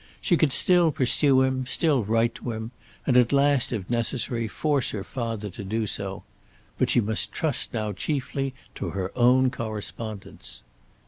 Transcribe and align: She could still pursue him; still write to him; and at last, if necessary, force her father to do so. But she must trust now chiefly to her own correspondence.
She 0.19 0.35
could 0.35 0.51
still 0.51 0.91
pursue 0.91 1.43
him; 1.43 1.67
still 1.67 2.03
write 2.03 2.33
to 2.33 2.53
him; 2.53 2.71
and 3.05 3.15
at 3.15 3.31
last, 3.31 3.71
if 3.71 3.87
necessary, 3.87 4.47
force 4.47 4.89
her 4.89 5.03
father 5.03 5.51
to 5.51 5.63
do 5.63 5.85
so. 5.85 6.23
But 6.79 6.89
she 6.89 6.99
must 7.01 7.31
trust 7.31 7.71
now 7.71 7.91
chiefly 7.93 8.55
to 8.73 8.89
her 8.97 9.11
own 9.15 9.51
correspondence. 9.51 10.63